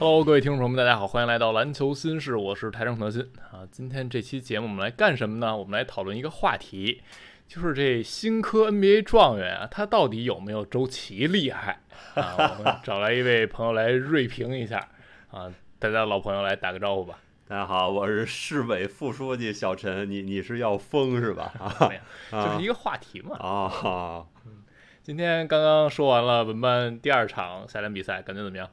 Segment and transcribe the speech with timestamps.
[0.00, 3.68] Hello，各位听众朋友们，大家好，欢迎来到篮球新事，我是台上德鑫啊。
[3.70, 5.54] 今天这期节目我们来干什么呢？
[5.54, 7.02] 我们来讨论一个话题，
[7.46, 11.80] 就是这新科 NBA 状元啊，他到底有没有周琦厉害
[12.14, 12.34] 啊？
[12.58, 14.88] 我们找来一位朋友来锐评一下
[15.30, 17.18] 啊，大家老朋友来打个招呼吧。
[17.46, 21.52] 大家好，我是市委副书记小陈，你你是要疯是吧？
[21.60, 23.36] 啊，就是一个话题嘛。
[23.36, 24.24] 啊，
[25.02, 28.66] 今天刚刚说完了文班第二场夏联比赛，感觉怎么样？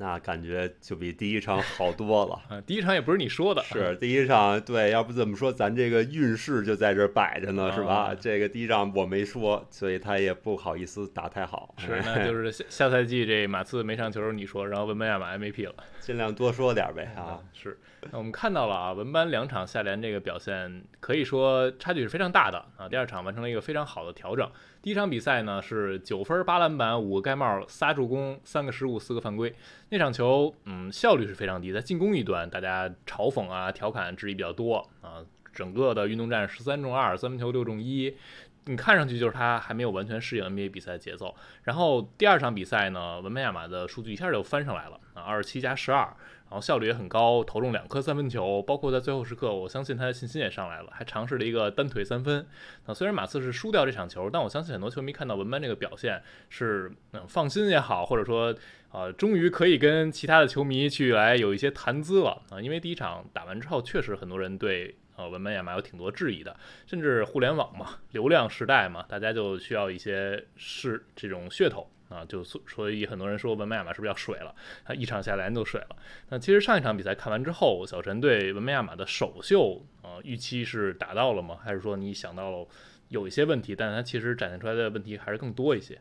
[0.00, 2.40] 那感觉就比第一场好多了。
[2.48, 8.14] 啊，第一场也不是你说的，是第一场对，要不怎么说，咱这个运势就在这摆着呢，是吧？
[8.18, 11.74] 这个第一场我没说，所以他也不好意思打太好。
[11.76, 17.38] 是， 那就是下下赛季这马刺没上球，你说，然后文班亚马 MVP 了，尽量多说点呗啊。
[17.52, 17.78] 是，
[18.10, 22.88] 那我们看到了啊，文班两场下联这个表现，可以说差距是非常大的啊。
[22.88, 24.50] 第二场完成了一个非常好的调整。
[24.82, 29.54] 第一场比赛呢是九分八篮板五个盖帽仨助攻三个失误四个犯规，
[29.90, 35.20] 那场球嗯效率是非常低，在进攻一端大家嘲讽啊调侃质疑比较多啊，
[35.52, 38.16] 整个的运动战十三中二三分球六中一，
[38.66, 41.34] 你看上去就是他还没有完全适应 NBA 比赛的节奏。
[41.64, 46.14] 然后第二场比赛呢，文班亚马的数据一下就翻上来了啊，二十七加十二。
[46.50, 52.44] 然后效率也很高，投中两颗三分球，包括在最后时刻，我相信他的信心也上来了，还尝试了一个单腿三分。
[52.86, 58.52] 啊，虽然马刺是输掉这场球，但我相信很多球迷看到文班这个表现是嗯放心也好，或者说
[58.90, 71.88] 啊终于可以跟其他的球迷去来有一些谈资了啊，因为第一场打完之后，确实很多人对呃文班亚马有挺多质疑的，甚至互联网嘛，流量时代嘛，大家就需要一些是这种噱头。
[72.08, 74.52] 啊，就所以很多人说文班亚马是不是要水了？
[74.84, 75.96] 他一场下来就水了。
[76.28, 81.58] 那其实上一场比赛看完之后，小陈对文班亚马的首秀啊预期是达到了吗？
[81.62, 82.66] 还是说你想到了
[83.10, 86.00] 有一些问题，但是他其实展现出来的问题还是更多一些？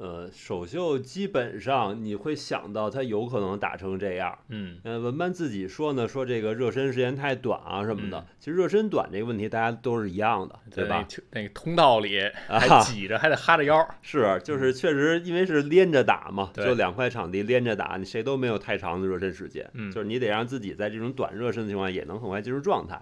[0.00, 8.26] 呃，首秀基本上你会想到他有可能打成这样，嗯，呃，文班自己说呢，说这个热身时间太短啊什么的。
[8.38, 11.06] 其实热身短这个问题大家都是一样的，对吧？
[11.32, 12.18] 那个通道里
[12.48, 13.86] 还挤着，还得哈着腰。
[14.00, 22.98] 是，就是确实因为是连着打嘛，就两块场地连着打，你谁都没有太长的热身时间，就是你得让自己在这种短热身的情况下也能很快进入状态。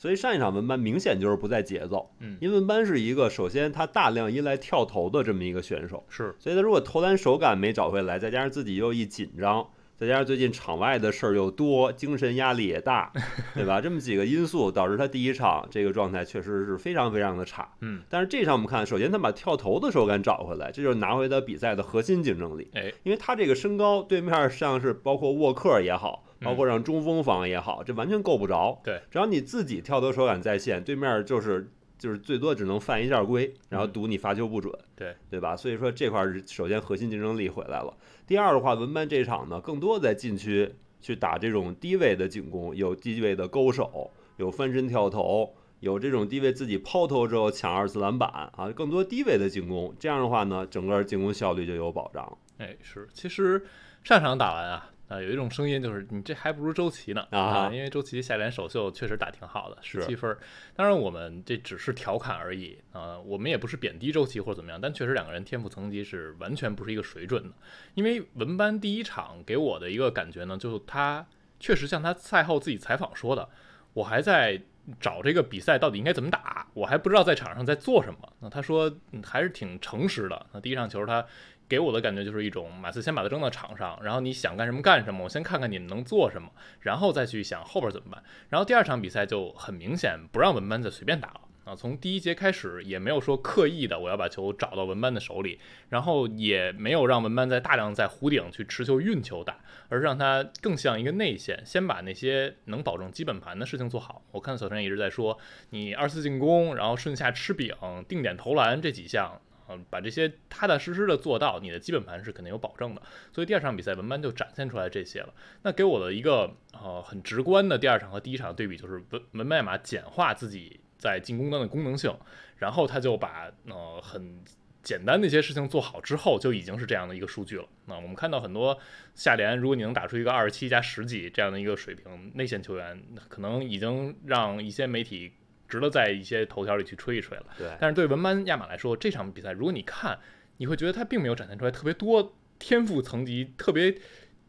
[0.00, 13.12] 所以上一场文班明显就是不在节奏，嗯，因为文班是一个首先他大量依赖跳投的这么一个选手，是，所以他如果投篮手感没找回来，再加上自己又一紧张，再加上最近场外的事儿又多，精神压力也大，
[13.54, 13.78] 对吧？
[13.78, 26.24] 这么几个因素导致他第一场这个状态确实是非常非常的差，嗯，但是这场我们看，首先他把跳投的手感找回来，这就是拿回他比赛的核心竞争力，哎，因为他这个身高，对面像是包括沃克也好。
[26.42, 28.80] 包括让中锋防也好，这完全够不着。
[28.82, 34.72] 对，只要你自己跳投手感在线，对面就是就是最多只能犯一下规，然后赌你罚球不准。
[34.96, 35.54] 对，对吧？
[35.56, 37.94] 所以说这块儿首先核心竞争力回来了。
[38.26, 49.94] 第二的话，文班这场呢，更多在禁区去打这种低位的进攻，有低位的勾手，有翻身跳投，有这种低位自己抛投之后抢二次篮板啊，更多低位的进攻。
[49.98, 52.38] 这样的话呢，整个进攻效率就有保障。
[52.58, 53.64] 哎，是，其实
[54.04, 54.90] 上场打完啊。
[55.10, 57.68] 啊，有一种声音就是你这还不如周琦呢啊！
[57.72, 60.36] 因为周琦下联首秀确实打挺好的，十七分。
[60.76, 67.50] 当然我们这只是调侃而已啊，我们也不是贬低周琦或者怎么样，但确实两个人天赋层级是完全不是一个水准的。
[67.94, 71.26] 因为文班第一场给我的一个感觉呢，就是他
[71.58, 73.48] 确实像他赛后自己采访说的，
[73.94, 74.62] 我还在
[75.00, 78.32] 找这个比赛到底应该怎么打，我还不知道在场上在做什么。
[78.38, 78.88] 那他说
[79.24, 80.46] 还是挺诚实的。
[80.52, 81.26] 那第一场球他。
[81.70, 86.50] 给我的感觉就是一种马刺先把它扔到场上，然后你想干什么干什么，我先看看你们能做什么，
[86.80, 88.20] 然后再去想后边怎么办。
[88.48, 95.60] 然后第二场比赛就很明显不让文班再随便打了啊，从第一节开始也没有说刻意的我要把球找到文班的手里，
[95.90, 99.58] 然后也没有让文班在大量在弧顶去持球运球打，
[99.88, 104.22] 而是让他更像一个内线，先把那些能保证基本盘的事情做好。
[104.32, 105.38] 我看小陈一直在说
[105.68, 107.72] 你二次进攻，然后顺下吃饼，
[108.08, 109.40] 定点投篮这几项。
[109.70, 113.00] 嗯，把这些踏踏实实的做到，你的基本盘是肯定有保证的。
[113.32, 115.32] 所以第二场比赛文班就展现出来这些了。
[115.62, 122.12] 那给我的一个呃很直观的第二场和第一场对比，就是文文班马简化自己在进攻端的功能性，
[122.56, 124.42] 然后他就把呃很
[124.82, 127.68] 简单的一些事情做好之后，就已经是这样的一个数据了。
[127.86, 128.76] 那我们看到很多
[129.14, 135.32] 下联，如果你能打出一个二十七加十几这样的一个水平，内线球员可能已经让一些媒体。
[135.70, 137.46] 值得在一些头条里去吹一吹了。
[137.56, 140.18] 对，但是对文班亚马来说，这场比赛如果你看，
[140.58, 143.96] 你会觉得他并没有展现出来特别多天赋层级特别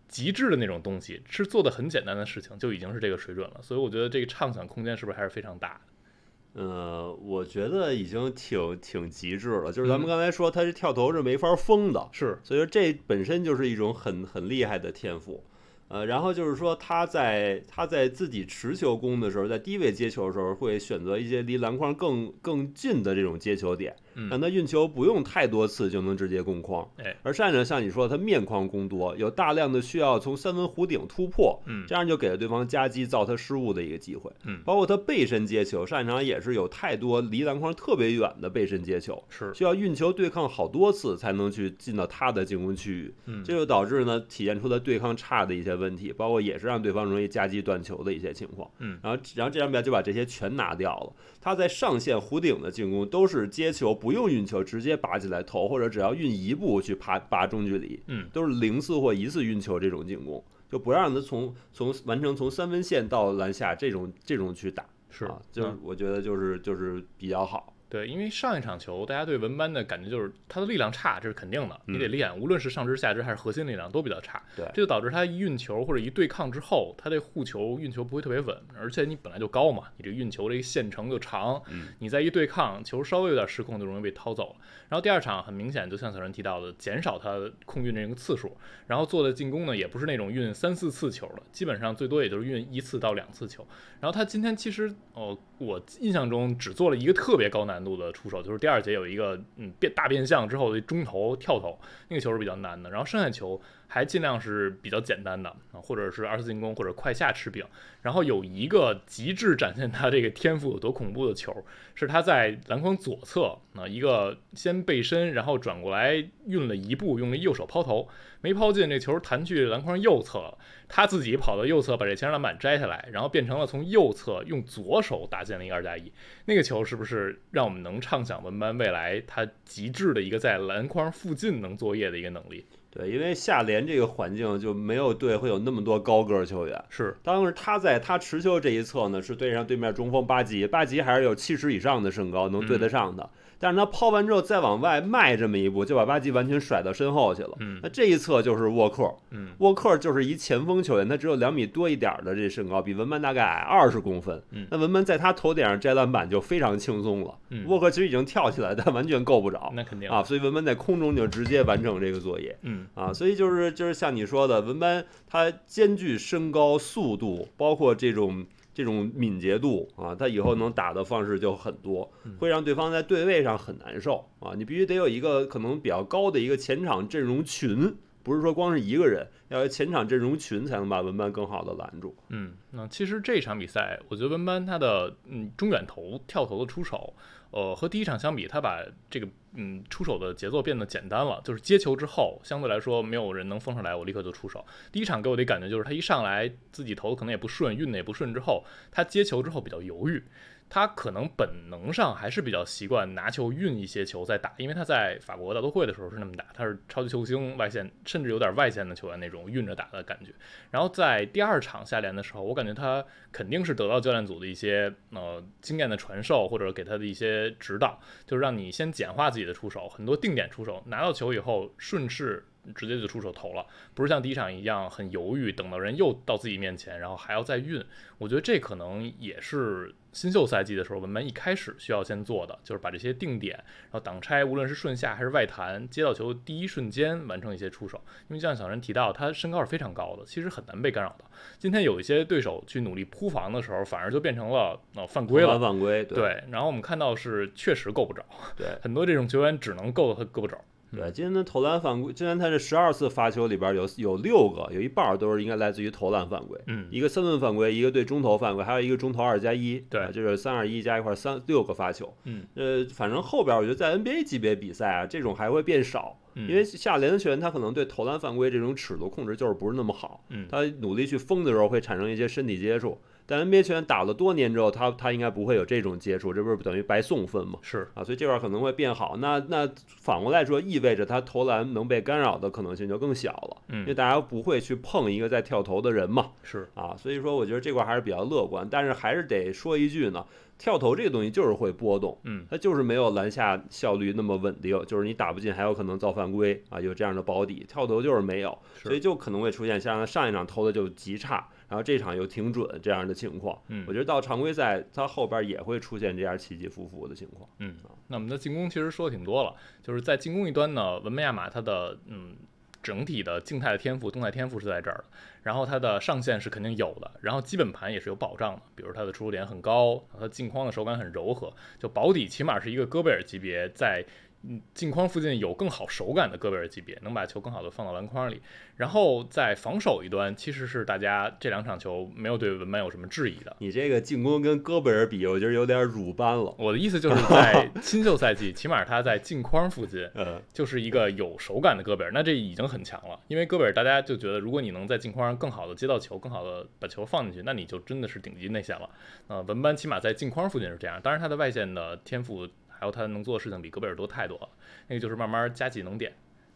[0.09, 3.61] 极致的那种东西，是做的很简单的事情就已经是这个水准了。
[3.61, 6.61] 所以我觉得这个畅想空间是不是还是非常大的？
[6.61, 9.71] 呃，我觉得已经挺挺极致了。
[9.71, 15.45] 就是咱们刚才说他这跳投是没法封的，是，所以说这本身就是一种很很厉害的天赋。
[15.93, 23.93] 呃，然后就是说他在他在自己持球攻的时候，在低位接球的时候，会选择一些离篮筐更更近的这种接球点，
[24.29, 26.87] 让他运球不用太多次就能直接攻筐。
[26.97, 34.31] 哎，而善呢，像你说他面框攻多，有大量的需要从三分弧顶突破，嗯，这样就给了对方夹击造他失误的一个机会。
[34.45, 43.13] 嗯，包括他背身接球，上一场也是有太多离篮筐特别远的背身接球，是需要运球对抗好多次才能去进到他的进攻区域。
[43.25, 48.69] 嗯，这就导致呢体现出他对抗差的一些问题，包括也是让对方容易夹击断球的一些情况。
[48.79, 51.13] 嗯，然后然后这张表就把这些全拿掉了。
[51.39, 65.25] 他在上线弧顶的进攻都是接球不用运球直接拔起来投，或者只要运一步去爬拔中距离，嗯，都是零次或一次运球这种进攻，就不让他从从完成从三分线到篮下这种这种去打，是。
[65.25, 67.73] 啊，就是我觉得就是就是比较好。
[67.91, 74.41] 对，因为上一场球，大家对文班的感觉就是他的力量差，这是肯定的，嗯你得练，无论是上肢、下肢还是核心力量都比较差。
[74.55, 84.65] 对这就导致他一运球或者一对抗之后，他这护球运球不会特别稳，而且你本来就高嘛，你这运球这个线程就长，嗯你再一对抗，球稍微有点失控就容易被掏走了。
[84.91, 88.57] 然后第二场很明显，就像小陈提到的，减少他空运这个次数，
[88.87, 93.65] 然后做的进攻呢也不是那种运三四次球的，基本上最多也就是运一次到两次球。
[94.01, 101.79] 然后他今天其实哦，我印象中只做了一个特别高难度的出手，就是第二节有一个嗯变大变向之后的中投跳投，
[102.09, 102.89] 那个球是比较难的。
[102.89, 103.61] 然后剩下球
[103.93, 107.65] 还尽量是比较简单的啊，或者是二次进攻或者快下吃饼。
[108.01, 111.53] 然后有一个极致展现他这个天赋有多恐怖的球，
[111.93, 118.07] 是他在篮筐左侧啊一个先背身，然后转过来运了一步，用了右手抛投，
[118.41, 120.57] 没抛进，这球弹去篮筐右侧了。
[120.87, 126.11] 他自己跑到右侧把这前篮板摘下来，然后变成了从右侧用左手打进了一个二加一。
[126.45, 132.65] 那个球是不是让我们能畅想文班未来他极致的一个在篮筐附近能作业的一个能力？
[132.89, 136.83] 对，因为下联这个环境就没有队会有那么多高个球员。
[136.89, 143.29] 是，当时他在他持球这一侧呢，是对上对面中锋巴吉，巴吉还是有七十以上的身高，能对得上的。
[143.57, 147.55] 但是他抛完之后再往外迈这么一步，就把巴基完全甩到身后去了。
[147.59, 154.39] 嗯那这一侧就是沃克，嗯，沃克就是一前锋球员，他只有两米多一点的这身高，比文班大概矮二十公分。
[154.51, 157.35] 嗯那文班在他头顶上摘篮板就非常轻松了。
[157.49, 162.55] 嗯沃克其实已经跳起来，但完全够不着那肯定啊，所以文班在空中就直接完成这个作业。
[162.61, 174.53] 嗯啊，所以就是就是像你说的，文班他兼具身高、速度，包括这种这种敏捷度啊，他以后能打的方式就很多，会让对方在对位上很难受啊。
[174.55, 182.15] 你必须得有一个可能比较高的一个前场阵容群，不是说光是一个人，要有前场阵容群才能把文班更好的拦住。
[182.29, 187.13] 嗯，那其实这场比赛，我觉得文班他的嗯中远投跳投的出手，
[187.51, 194.65] 呃，和第一场相比，他把这个嗯出手的节奏变得简单了，就是接球之后，相对来说没有人能封上来，我立刻就出手。
[194.91, 200.23] 第一场给我的感觉就是他一上来自己投可能也不顺，运的也不顺，之后他接球之后比较犹豫。
[200.73, 210.31] 他可能本能上还是比较习惯拿球运一些球再打，因为他在法国大都会的时候是那么打，他是超级球星外线，甚至有点外线的球员那种运着打的感觉。
[210.69, 222.45] 然后在第二场下联的时候，我感觉他肯定是得到教练组的一些呃经验的传授，或者给他的一些指导，就是让你先简化自己的出手，很多定点出手，拿到球以后顺势。
[222.75, 227.83] 直接就出手投了，不是像第一场一样很犹豫，等到人又到自己面前，然后还要再运。
[228.17, 237.99] 我觉得这可能也是新秀赛季的时候文班一开始需要先做的，就是把这些定点，然后挡拆，无论是顺下还是外弹，接到球第一瞬间完成一些出手。
[238.29, 241.25] 因为像小陈提到，他身高是非常高的，其实很难被干扰到。
[241.57, 245.59] 今天有一些对手去努力扑防的时候，反而就变成了呃犯规了。
[245.59, 246.43] 犯规，对。
[246.51, 248.23] 然后我们看到是确实够不着，
[248.55, 250.63] 对，很多这种球员只能够到他够不着。
[250.93, 272.97] 对，今天的投篮犯规，今天他这十二次罚球里边有有六个，有一半都是应该来自于投篮犯规，嗯，一个三分犯规，一个对中投犯规，还有一个中投二加一，对，就是三二一加一块三六个发球，嗯，呃，反正后边我觉得在 NBA 级别比赛啊，这种还会变少，嗯、因为下联的球员他可能对投篮犯规这种尺度控制就是不是那么好，嗯，他努力去封的时候会产生一些身体接触。
[273.31, 277.57] 但 NBA 球员打了多年之后，他他应该不会有这种接触，这不是等于白送分吗？
[277.61, 279.15] 是啊，所以这块可能会变好。
[279.19, 286.31] 那那反过来说，意味着他投篮能被干扰的可能性就更小了，嗯，因为大家不会去碰一个在跳投的人嘛。
[286.43, 288.67] 是啊，所以说我觉得这块还是比较乐观。
[288.69, 290.25] 但是还是得说一句呢，
[290.57, 297.65] 跳投这个东西就是会波动，嗯，它就是没有篮下效率那么稳定，就是你打不进还有可能造犯规啊，有这样的保底。
[297.65, 301.47] 跳投就是没有，所以就可能会出现像上一场投的就极差。
[301.71, 312.35] 然后这场又挺准这样的情况，嗯，我觉得到常规赛它后边也会出现这样起起伏伏的情况，嗯，那我们的进攻其实说的挺多了，就是在进攻一端呢，文梅亚马他的嗯
[312.83, 315.05] 整体的静态的天赋、动态天赋是在这儿的，
[315.43, 324.03] 然后它的上限是肯定有的，然后基本盘也是有保障的，比如它的出手点很高，它镜框的手感很柔和，就保底起码是一个戈贝尔级别在。
[324.43, 328.41] 嗯，镜框附近有更好手感的戈贝尔级别，能把球更好的放到篮筐里。
[328.75, 333.55] 然后在防守一端，其实是大家这两场球没有对文班有什么质疑的。
[333.59, 336.55] 你这个进攻跟戈贝尔比，我觉得有点鲁班了。
[336.57, 340.09] 我的意思就是 在新秀赛季，起码他在镜框附近，
[340.51, 343.19] 就是一个有手感的戈贝尔，那这已经很强了。
[343.27, 348.89] 因为戈贝尔大家就觉得，如果你能在镜框上更好的接到球，更好的把球放进去，那你就真的是顶级内线了。
[349.27, 352.47] 呃，文班起码在镜框附近是这样，当然他的外线的天赋。
[352.81, 354.49] 还有他能做的事情比戈贝尔多太多了，
[354.87, 356.11] 那个就是慢慢加技能点。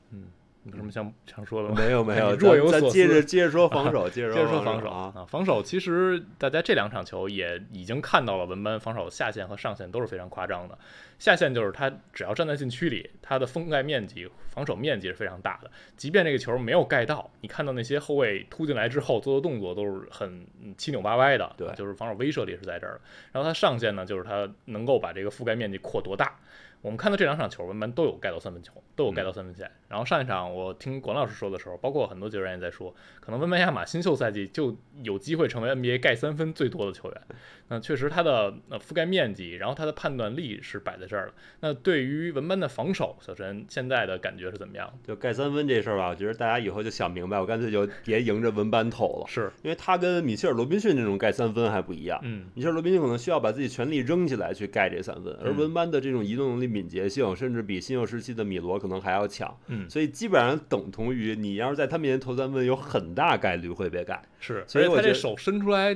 [0.09, 0.23] 嗯，
[0.65, 1.75] 有什么想想说的吗？
[1.77, 2.91] 没有没有， 若有所思。
[2.91, 5.25] 接着接着说防守， 接着接着说防守啊啊！
[5.25, 10.77] 防守其实大家这两场球也已经看到了，文班防守下限和上限都是非常夸张的。
[11.19, 15.69] 下限就是他只要站在禁区里，他的封盖面积、防守面积是非常大的。
[15.95, 20.45] 即便这个球没有盖到，你看到那些后卫突进来之后做的动作都是很
[20.77, 22.99] 七扭八歪的，对，就是防守威慑力是在这儿。
[23.31, 26.35] 然后他上限呢，就是他能够把这个覆盖面积扩多大。
[26.81, 29.71] 我们看到这两场球，文班都有盖到三分球，都有盖到三分线。
[29.95, 37.21] 然后上一场我听管老师说的时候，包括很多解说员也在说，可能文班亚马新秀赛季就有机会成为 NBA 盖三分最多的球员。
[37.69, 41.33] 那确实他的呃覆盖面积，然后他的判断力是摆在这儿了。
[41.61, 44.93] 那对于文班的防守，小陈现在的感觉是怎么样？
[45.07, 49.25] 就盖三分这事儿吧，我觉得大家以后就想明白，我干脆就别迎着文班投了。
[49.29, 52.19] 是因为他跟米切尔罗宾逊那种盖三分还不一样。
[52.21, 59.55] 嗯，米切尔罗宾逊可能需要把自己全力扔起来去盖这三分，而文班的这种移动能力、敏捷性，甚至比新秀时期的米罗可能还要强。
[59.67, 64.21] 嗯，所以基本上等同于你要是在他面前投三分，有很大概率会被盖。
[64.39, 65.95] 是，所以他这手伸出来。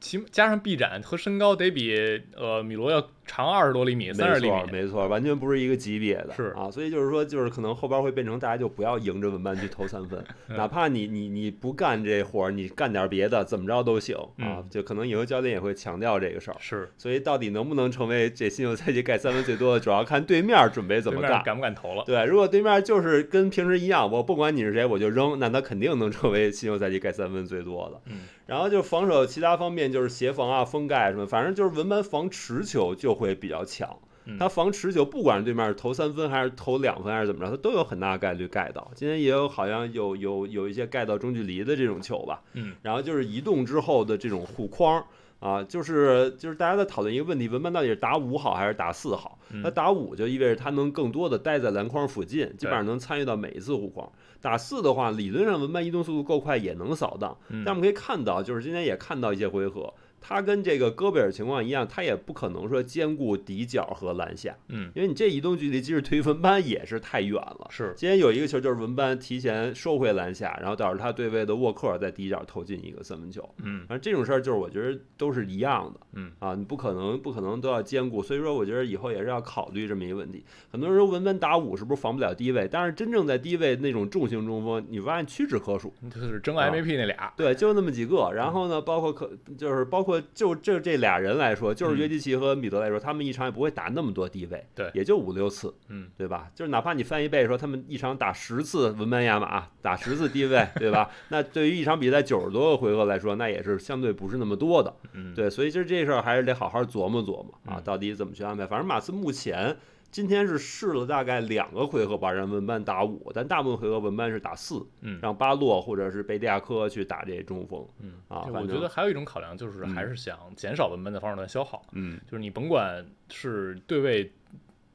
[0.00, 1.94] 其加上臂展和身高得比
[2.36, 28.22] 呃米罗要长二十多厘米，三十厘米，没错，完全不是一个级别的，是啊，所以就是说，就是可能后边会变成大家就不要迎着文班去投三分， 哪怕你你你不干这活儿，你干点别的，怎么着都行啊，就可能以后教练也会强调这个事儿，是，所以到底能不能成为这新秀赛季盖三分最多的，主要看对面准备怎么干，敢不敢投了，对，如果对面就是跟平时一样，我不管你是谁，我就扔，那他肯定能成为新秀赛季盖三分最多的，嗯。
[28.50, 33.96] 然后就防守其他方面，就是协防啊、封盖什么，反正就是文班防持球就会比较强。
[34.38, 38.90] 他防持球，不管是对面是投三分还是投两分还是怎么着，他都有很大概率盖到。
[38.94, 42.42] 今天也有好像有有有一些盖到中距离的这种球吧。
[42.54, 42.74] 嗯。
[42.82, 45.04] 然后就是移动之后的这种护框
[45.40, 49.38] 啊，就是就是大家在讨论一个问题：文班到底是打五好还是打四好？
[49.62, 54.08] 那打五就意味着他能更多的待在篮筐附近，基本上能参与到每一次护框。
[54.40, 57.36] 打四的话，理论上文班移动速度够快，也能扫荡。
[57.64, 59.92] 但我们可以看到，就是今天也看到一些回合。
[60.20, 67.66] 他跟这个戈贝尔情况一样，他也不可能说兼顾底角和篮下，嗯，因为你这移动距离，即使推文班也是太远了。
[67.70, 80.44] 是，今天有一个球就是文班提前收回篮下，然后导致他对位的沃克在底角投进一个三分球，嗯，反正这种事儿就是我觉得都是一样的，嗯，啊，你不可能不可能都要兼顾，所以说我觉得以后也是要考虑这么一个问题。
[80.70, 82.68] 很多人说文班打五是不是防不了低位？
[82.70, 88.32] 但是真正在低位那种重型中锋，你发现屈指可数，就是争 MVP 那俩，对，就那么几个。
[88.34, 91.00] 然后呢，包括可就是包括就这这。
[91.00, 96.50] 俩人来说，就是约基奇和米德来说，他们一场也不会打那么多低位，对，也就五六次，嗯，对吧？
[96.54, 101.08] 就是哪怕你翻一倍说，他们一场打十次文班亚马，打十次低位，对吧？
[101.30, 108.66] 那对于一场比赛九十多个回合来说，那也是相对不是那么多的，嗯，对，所以就是这事儿还是得好好琢磨琢磨啊，到底怎么去安排。
[108.66, 109.74] 反正马刺目前。
[110.10, 118.14] 今天是试了大概两个回合吧，让文班打五，但大部分回合文班是打四，嗯，让巴洛或者是贝蒂亚科去打这中锋，嗯。
[118.28, 124.32] 啊，我觉得还有一种考量就是还是想减少文班的防守端消耗，嗯，就是你甭管是对位。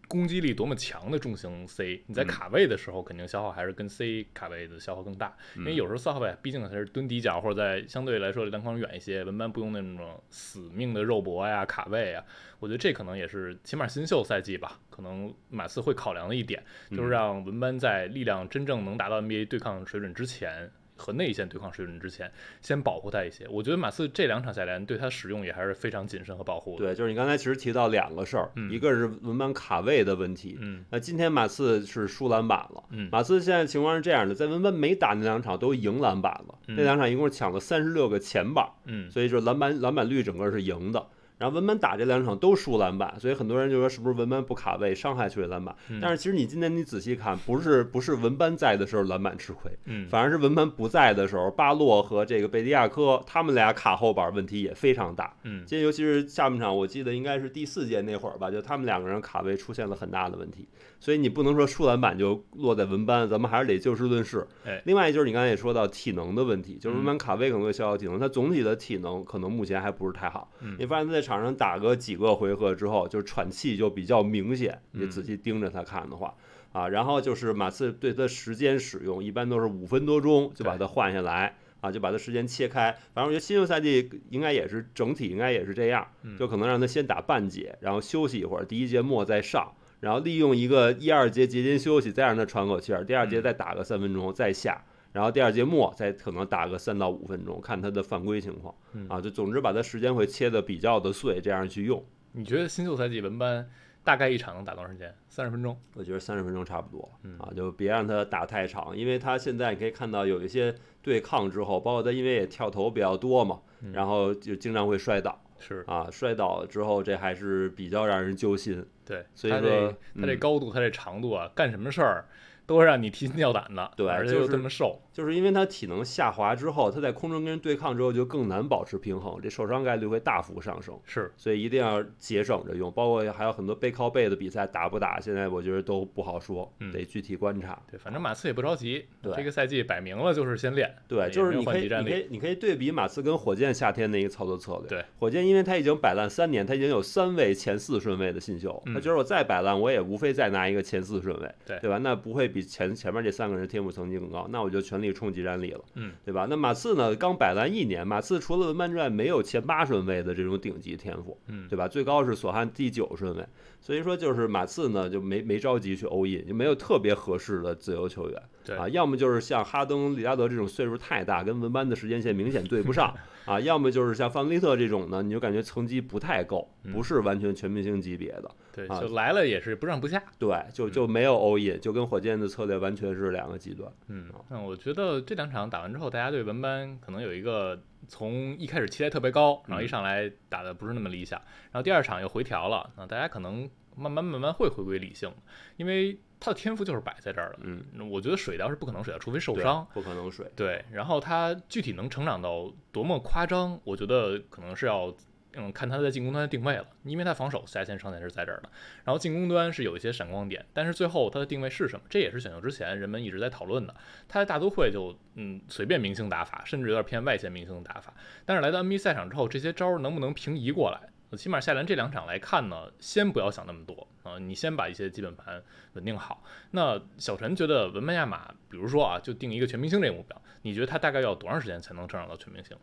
[0.08, 12.24] 攻击力多么强的重型 C，你在卡位的时候肯定消耗还是跟 C 卡位的消耗更大，因为有时候四号位毕竟还是蹲底角或者在相对来说离篮筐远一些，文班不用那种死命的肉搏呀、卡位啊，
[12.60, 20.72] 我觉得这可能也是起码新秀赛季吧，可能马刺会考量的一点，就是让文班在力量真正能达到 NBA 对抗水准之前。
[20.96, 23.46] 和内线对抗水准之前，先保护他一些。
[23.50, 26.86] 我觉得马刺这两场下来，对他使用也还是非常谨慎和保护的。
[26.86, 30.58] 对，就是你刚才其实提到两个事儿，一个是文班卡位的问题。
[30.60, 32.84] 嗯，那今天马刺是输篮板了。
[32.92, 38.68] 嗯，马刺现在情况是这样的，在文班没打那两场都赢篮板了，那两场一共抢了三十六个前板。
[38.86, 41.06] 嗯，所以说篮板篮板率整个是赢的。
[41.38, 45.76] 然后文班打这两场都输篮板，所以很多人就说是不是文班不卡位伤害球队篮板？
[46.02, 60.68] 但是其实你今天你仔细看，不是不是文班在的时候篮板吃亏，嗯，反而是文班不在的时候，巴洛和这个贝迪亚科他们俩卡后板问题也非常大，嗯，今天尤其是下半场，我记得应该是第四节那会儿吧，就他们两个人卡位出现了很大的问题，
[61.00, 64.48] 所以你不能说输篮板就落在文班，咱们还是得就事论事。
[64.66, 70.50] 哎，另外就是你刚才也说到体能的问题，就是文班嗯卡位可能会消耗体能，他总体的体能可能目前还不是太好。
[70.62, 76.34] 嗯你发现他在场上打个几个回合之后，就是喘气就比较明显，嗯你仔细盯着他看的话。
[76.72, 82.92] 啊，然后就是马刺对他时间使用，一般都是五分多钟就把他换下来，啊，就把他时间切开。
[83.14, 94.84] 反正我觉得新秀赛季应该也是整体应该也是这样，嗯就可能让他先打半节，然后休息一会儿，第一节末再上，然后利用一个一二节节间休息，再让他喘口气儿，第二节嗯再打个三分钟再下。
[95.16, 102.04] 然后第二节末再可能打个三到五分钟，看他的犯规情况嗯啊，就总之把他时间会切的比较的碎，这样去用。
[102.34, 103.66] 你觉得新秀赛季文班
[104.04, 105.16] 大概一场能打多长时间？
[105.30, 105.80] 三十分钟？
[105.94, 118.86] 我觉得三十分钟差不多嗯啊，就别让他打太长，因为他现在你可以看到有一些对抗之后，包括他因为也跳投比较多嘛，嗯然后就经常会摔倒是啊，摔倒了之后这还是比较让人揪心。
[119.06, 119.88] 对，所以说他这
[120.20, 122.26] 他这嗯高度，他这长度啊，干什么事儿
[122.66, 123.90] 都会让你提心吊胆的。
[123.96, 132.92] 对而且又就是这么瘦，就是因为他体能下滑之后，他在空中跟人对抗之后就更难保持平衡，这受伤概率会大幅上升，是所以一定要节省着用。
[132.92, 137.82] 包括还有很多背靠背的比赛打不打，现在我觉得都不好说，嗯得具体观察。
[137.90, 139.06] 对，反正马刺也不着急。
[139.22, 140.94] 对这个赛季摆明了就是先练。
[141.08, 141.86] 对，就是你可以。
[141.86, 144.90] 你可以，你可以对比马刺跟火箭夏天的一个操作策略。
[144.90, 151.98] 对，火箭因为他已经摆烂三年，他已经有三位前四顺位的新秀，嗯他觉得我再摆烂，我也无非再拿一个前四顺位，对对吧？
[152.00, 156.46] 那不会比前前面这三个人天赋层级更高，那我就全力冲击战力了，嗯，对吧？
[156.50, 161.88] 那马刺呢，刚摆烂一年，马刺除了文班之外，没有前八顺位的这种顶级天赋，嗯，对吧？
[161.88, 163.46] 最高是索汉第九顺位，
[163.80, 168.42] 所以说就是马刺呢就没没着急去欧印，就没有特别合适的自由球员。
[168.66, 173.14] 对啊，要么就是像哈登、利拉德这种岁数太大，跟文班的时间线明显对不上
[173.46, 178.52] 啊；要么就是像范弗利特这种呢，你就感觉层级不太够，嗯不是完全全明星级别的。
[178.74, 180.22] 对，啊就来了也是不上不下。
[180.38, 183.90] 对，就就没有欧印，就跟火箭的策略完全是两个极端。
[184.08, 191.40] 嗯，那我觉得这两场打完之后，大家对文班可能有一个从一开始期待特别高，然后一上来打的不是那么理想，
[191.72, 195.32] 然后第二场又回调了，那大家可能慢慢慢慢会回归理性，
[195.78, 197.60] 因为他的天赋就是摆在这儿了。
[197.62, 199.88] 嗯，我觉得水倒是不可能水掉，除非受伤。
[199.94, 200.46] 不可能水。
[200.56, 205.14] 对，然后他具体能成长到多么夸张，我觉得可能是要
[205.54, 208.70] 嗯看他在进攻端的定位了，因为他防守下线上线是在这儿的，
[209.06, 213.96] 然后进攻端是有一些闪光点，但是最后他的定位是什么，这也是选秀之前人们一直在讨论的。
[214.28, 218.14] 他在大都会就嗯随便明星打法，甚至有点偏外线明星的打法，
[218.46, 221.10] 但是来到 NBA 赛场之后，这些招儿能不能平移过来？
[221.32, 225.62] 起码下联这两场来看呢，先不要想那么多啊、你先把一些基本盘
[225.94, 226.44] 稳定好。
[226.72, 232.76] 那小陈觉得文班亚马，比如说啊，就定一个全明星这个目标，你觉得他大概要多长时间才能成长到全明星？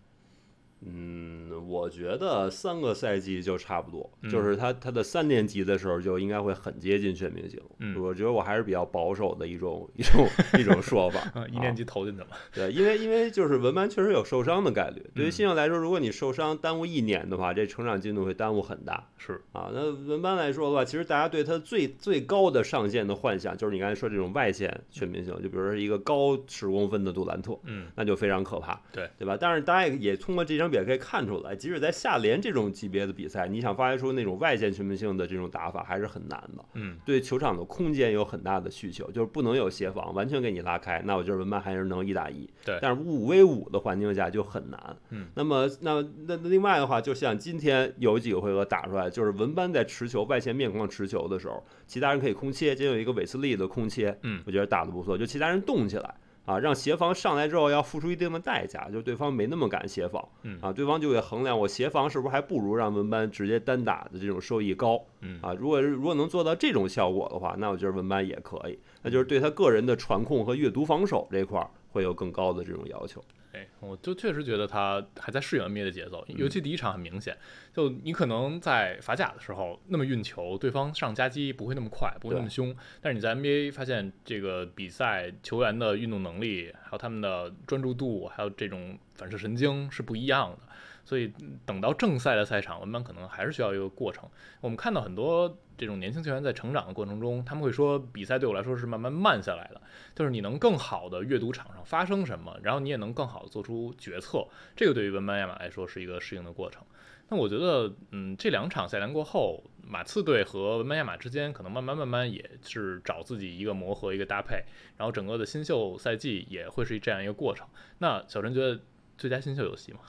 [0.85, 7.61] 嗯，我觉得三个赛季就差不多，嗯就是他他的三年级的时候就应该会很接近全明星。
[7.79, 10.27] 嗯我觉得我还是比较保守的一种一种
[10.59, 11.21] 一种说法。
[11.35, 15.03] 嗯，一年级投进去了，对，因为因为就是文班确实有受伤的概率。
[15.15, 19.71] 对于嗯新秀来说，如果你受伤耽误一年的话，这成长进度会耽误很大是，啊。
[19.73, 29.37] 那文班来说的话，其实大家对他最最高的上限的幻想，就是你刚才说这种外线全明星，就比如说一个高十公分的杜兰特，嗯，那就非常可怕，对对吧？
[29.41, 36.65] 但是大家也也通过这场比赛可以看出来，即使在下联这种级别的比赛，你想发挥出那种外线全明星的这种打法还是很难的。
[36.75, 41.03] 嗯，对球场的空间有很大的需求，就是不能有协防，完全给你拉开。
[41.05, 42.49] 那我觉得文班还是能一打一。
[42.65, 44.97] 对但是五 v 五的环境下就很难。
[45.11, 56.15] 嗯，那么那那那另外的话，就像今天有几个回合打出来，就是文班在持球外线面框持球的时候，其他人可以空切，今天有一个韦斯利的空切，嗯，我觉得打的不错，就其他人动起来。
[56.45, 73.25] 啊，让协防上来之后要付出一定的代价，就是对方没那么敢协防，嗯啊，对方就会衡量我协防是不是还不如让文班直接单打的这种收益高，嗯啊，如果如果能做到这种效果的话，那我觉得文班也可以，那就是对他个人的传控和阅读防守这块儿会有更高的这种要求。
[73.53, 77.37] 哎，我就确实觉得他还在适应 NBA 的节奏，尤其第一场很明显，
[77.71, 90.59] 就你可能在法甲的时候那么运球，对方上夹击不会那么快，不会那么凶，但是你在 NBA 发现这个比赛球员的运动能力，还有他们的专注度，还有这种反射神经是不一样的。
[91.05, 91.33] 所以
[91.67, 94.29] 等到正赛的赛场，文班可能还是需要一个过程。
[94.61, 99.81] 我们看到很多这种年轻球员在成长的过程中，他们会说比赛对我来说是慢慢慢下来的，
[100.15, 104.47] 就是你能更好的阅读场上发生什么，然后你也能更好的做出决策。
[104.77, 106.83] 这个对于文班亚马来说是一个适应的过程。
[107.29, 114.63] 那我觉得，嗯，这两场赛联过后，马刺队和文班亚马之间可能慢慢慢慢也是找自己一个磨合、一个搭配，
[114.99, 117.67] 然后整个的新秀赛季也会是这样一个过程。
[117.99, 118.79] 那小陈觉得
[119.17, 120.01] 最佳新秀有戏吗？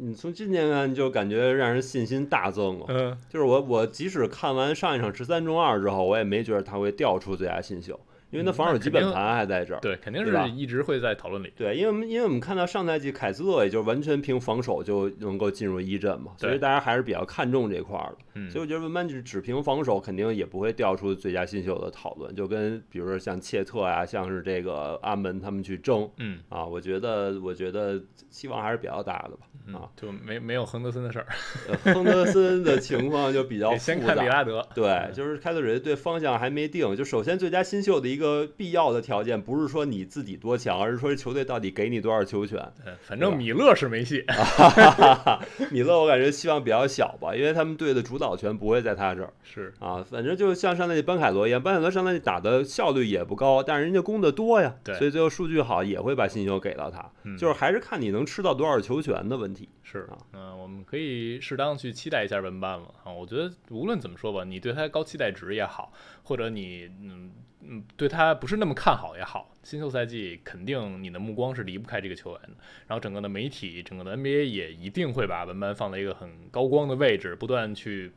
[0.00, 2.86] 你从今年看就感觉让人信心大增了。
[2.88, 7.98] 嗯，就是我我即使看完上一场十三中二之后，我也没觉得他会调出最佳新秀。
[8.30, 11.52] 因为他防守基本盘还在这儿，对，肯定是一直会在讨论里。
[11.56, 18.48] 对，因为我们因为我们看到上赛季凯斯勒也就完全凭防守就能够进入一阵嘛，所以大家还是比较看重这块儿的。
[18.48, 29.48] 所以我觉得文班只只凭防守肯定也不会调出最佳新秀的讨论，就跟比如说像切特啊，像是这个阿门他们去争，嗯啊，我觉得我觉得希望还是比较大的吧。
[29.72, 31.26] 啊，就没没有亨德森的事儿，
[31.94, 42.60] 亨德森的情况就比较 先看里拉德，对，就是开拓者队方向还没定，就首先最佳新秀的一个必要的条件不是说你自己多强，而是说球队到底给你多少球权。
[43.02, 44.24] 反正米勒是没戏，
[45.70, 49.32] 米勒我感觉希望比较小吧，因为他们队的主导权不会在他这儿。
[49.42, 59.49] 是啊，反正就像上赛季班凯罗一样，班凯罗上赛季打的效率也不高，但是人家攻的多呀，所以最后数据好也会把新秀给到他，就是还是看你能吃到多少球权的问题。
[59.82, 63.10] 是啊，嗯，我们可以适当去期待一下文班了啊。
[63.12, 67.32] 我觉得无论怎么说吧，你对他高期待值也好，或者你嗯
[67.62, 72.50] 嗯对他不是那么看好也好，新秀赛季肯定你的目光是离不开这个球员的。
[72.86, 78.12] 然后整个的媒体，整个的 NBA 也一定会把文班放在一个很高光的位置，不断去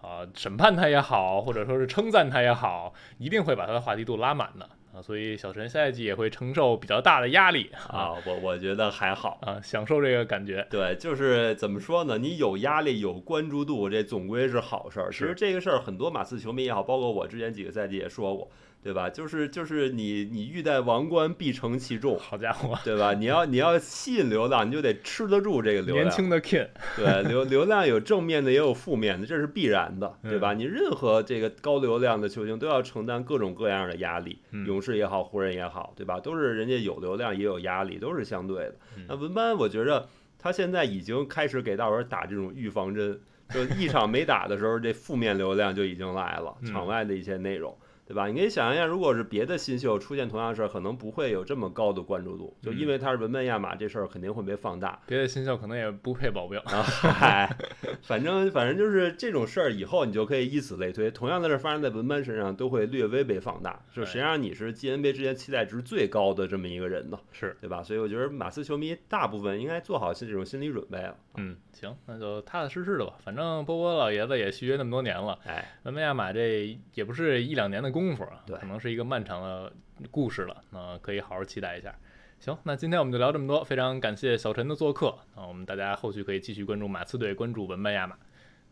[0.00, 4.68] 啊审判他也好，或者说是称赞他也好，一定会把他的话题度拉满的。
[5.02, 10.66] 所以小陈下一季也会承受比较大的压力啊，我我觉得还好啊，享受这个感觉。
[10.70, 12.18] 对，就是怎么说呢？
[12.18, 15.10] 你有压力有关注度，这总归是好事儿。
[15.10, 18.50] 其实这个事儿很多马刺球迷也好，包括我之前几个赛季也说过。
[18.88, 19.10] 对吧？
[19.10, 23.12] 就是就是你你欲戴王冠必承其重，好家伙，对吧？
[23.12, 26.06] 你要你要吸引流量，你就得吃得住这个流量。
[26.06, 30.54] 年轻的 King，对流流量有正面的也有负面的，这是必然的，对吧？
[30.54, 36.18] 你任何这个高流量的球星都要承担各种各样的压力，勇士也好，湖人也好，对吧？
[36.18, 38.74] 都是人家有流量也有压力，都是相对的。
[39.06, 43.20] 那文班，我觉着他现在已经开始给大伙儿打这种预防针，
[43.50, 47.76] 就一场没打的时候，这负面流量就已经来了，场外的一些内容。
[48.08, 48.26] 对吧？
[48.26, 54.98] 你可以想象一下，如果是别的新秀出现同样的事儿，可能不会有这么高的关注度，就因为他是文班亚马，这事儿肯定会被放大。
[55.06, 56.82] 别的新秀可能也不配保镖啊！
[56.82, 57.54] 嗨，
[58.02, 61.10] 反正反正就是这种事儿，以后你就可以以此类推。
[61.10, 63.78] 同样的事发生在文班身上，都会略微被放大。
[63.92, 67.82] 就实际上你是 GNB 之间期待值最高的这么一个人呢，是对吧？
[67.82, 71.14] 所以我觉得马刺球迷大部分应该做好这种心理准备了。
[71.36, 73.14] 嗯，行，那就踏踏实实的吧。
[73.22, 78.78] 反正波波老爷子也续约那么多年了，哎，文班亚马这也不是一两年的功夫啊，对，可能。
[78.78, 79.72] 是一个漫长的
[80.10, 81.92] 故事了，那可以好好期待一下。
[82.38, 88.16] 行，那今天我们就聊这么多，非常感谢小陈的做客啊，我们大家后续可以继续关注马刺队，关注文班亚马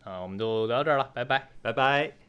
[0.05, 2.26] 啊，我们就聊到这儿了，拜拜，拜拜。